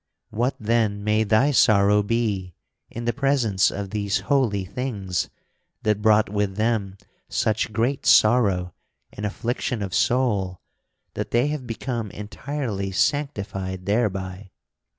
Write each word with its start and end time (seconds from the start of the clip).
What 0.31 0.55
then 0.59 1.03
may 1.03 1.23
thy 1.23 1.51
sorrow 1.51 2.01
be 2.01 2.55
in 2.89 3.05
the 3.05 3.13
presence 3.13 3.69
of 3.69 3.91
these 3.91 4.21
holy 4.21 4.65
things 4.65 5.29
that 5.83 6.01
brought 6.01 6.27
with 6.27 6.55
them 6.55 6.97
such 7.29 7.71
great 7.71 8.07
sorrow 8.07 8.73
and 9.13 9.27
affliction 9.27 9.83
of 9.83 9.93
soul 9.93 10.59
that 11.13 11.29
they 11.29 11.49
have 11.49 11.67
become 11.67 12.09
entirely 12.09 12.89
sanctified 12.91 13.85
thereby! 13.85 14.49